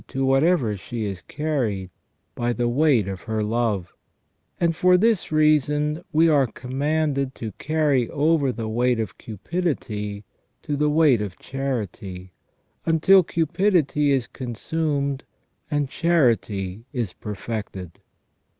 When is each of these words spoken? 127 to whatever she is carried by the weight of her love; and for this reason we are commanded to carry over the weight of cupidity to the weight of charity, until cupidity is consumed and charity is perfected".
127 0.11 0.19
to 0.19 0.27
whatever 0.27 0.75
she 0.75 1.05
is 1.05 1.21
carried 1.21 1.91
by 2.33 2.51
the 2.51 2.67
weight 2.67 3.07
of 3.07 3.21
her 3.21 3.43
love; 3.43 3.93
and 4.59 4.75
for 4.75 4.97
this 4.97 5.31
reason 5.31 6.03
we 6.11 6.27
are 6.27 6.47
commanded 6.47 7.35
to 7.35 7.51
carry 7.59 8.09
over 8.09 8.51
the 8.51 8.67
weight 8.67 8.99
of 8.99 9.19
cupidity 9.19 10.23
to 10.63 10.75
the 10.75 10.89
weight 10.89 11.21
of 11.21 11.37
charity, 11.37 12.33
until 12.83 13.21
cupidity 13.21 14.11
is 14.11 14.25
consumed 14.25 15.23
and 15.69 15.87
charity 15.87 16.83
is 16.91 17.13
perfected". 17.13 17.99